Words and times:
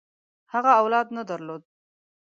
هغه 0.53 0.71
اولاد 0.81 1.07
نه 1.17 1.23
درلود. 1.29 1.63